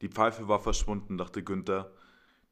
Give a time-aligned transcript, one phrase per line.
[0.00, 1.92] Die Pfeife war verschwunden, dachte Günther.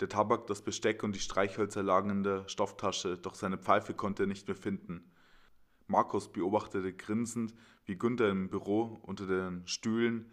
[0.01, 4.25] Der Tabak, das Besteck und die Streichhölzer lagen in der Stofftasche, doch seine Pfeife konnte
[4.25, 5.11] er nicht mehr finden.
[5.87, 7.55] Markus beobachtete grinsend,
[7.85, 10.33] wie Günther im Büro unter den Stühlen,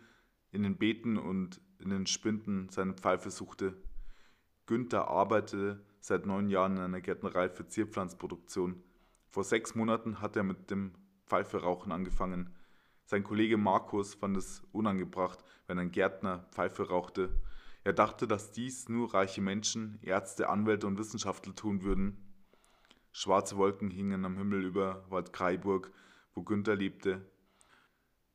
[0.52, 3.76] in den Beeten und in den Spinden seine Pfeife suchte.
[4.66, 8.82] Günther arbeitete seit neun Jahren in einer Gärtnerei für Zierpflanzproduktion.
[9.30, 10.94] Vor sechs Monaten hat er mit dem
[11.26, 12.54] Pfeiferauchen angefangen.
[13.06, 17.30] Sein Kollege Markus fand es unangebracht, wenn ein Gärtner Pfeife rauchte.
[17.84, 22.18] Er dachte, dass dies nur reiche Menschen, Ärzte, Anwälte und Wissenschaftler tun würden.
[23.12, 25.92] Schwarze Wolken hingen am Himmel über Waldkraiburg,
[26.34, 27.26] wo Günther lebte.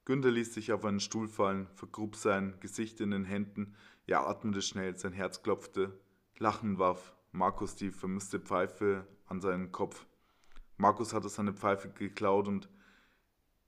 [0.05, 3.75] Günther ließ sich auf einen Stuhl fallen, vergrub sein Gesicht in den Händen,
[4.09, 6.01] er atmete schnell, sein Herz klopfte.
[6.39, 10.07] Lachen warf Markus die vermisste Pfeife an seinen Kopf.
[10.79, 12.71] Markus hatte seine Pfeife geklaut und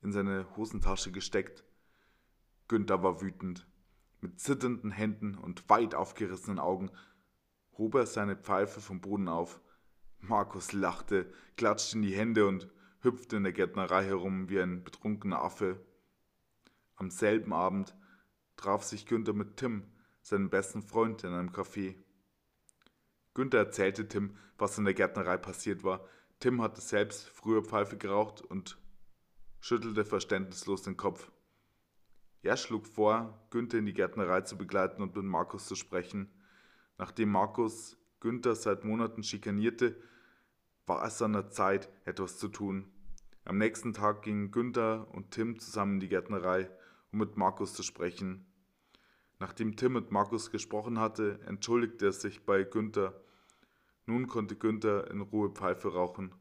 [0.03, 1.65] in seine Hosentasche gesteckt.
[2.69, 3.67] Günther war wütend.
[4.21, 6.91] Mit zitternden Händen und weit aufgerissenen Augen
[7.79, 9.61] hob er seine Pfeife vom Boden auf.
[10.21, 12.69] Markus lachte, klatschte in die Hände und
[13.01, 15.81] hüpfte in der Gärtnerei herum wie ein betrunkener Affe.
[16.97, 17.97] Am selben Abend
[18.57, 19.85] traf sich Günther mit Tim,
[20.21, 21.97] seinem besten Freund, in einem Café.
[23.33, 26.07] Günther erzählte Tim, was in der Gärtnerei passiert war.
[26.41, 28.79] Tim hatte selbst früher Pfeife geraucht und
[29.61, 31.31] schüttelte verständnislos den Kopf.
[32.43, 36.31] Er schlug vor, Günther in die Gärtnerei zu begleiten und mit Markus zu sprechen.
[36.97, 39.97] Nachdem Markus Günther seit Monaten schikanierte,
[40.87, 42.91] war es an der Zeit, etwas zu tun.
[43.45, 46.71] Am nächsten Tag gingen Günther und Tim zusammen in die Gärtnerei,
[47.13, 48.47] um mit Markus zu sprechen.
[49.39, 53.19] Nachdem Tim mit Markus gesprochen hatte, entschuldigte er sich bei Günther.
[54.07, 56.35] Nun konnte Günther in Ruhe Pfeife rauchen.